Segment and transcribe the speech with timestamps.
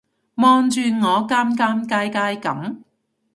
[0.33, 2.77] 望住我尷尷尬尬噉